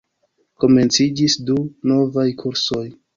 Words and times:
Komenciĝis 0.63 1.35
du 1.49 1.57
novaj 1.93 2.25
kursoj. 2.41 2.83